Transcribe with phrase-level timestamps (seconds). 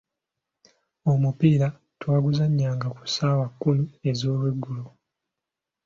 [1.11, 1.67] Omupiira
[1.99, 4.85] twaguzannyanga ku ssaawa kkumi ez’olweggulo.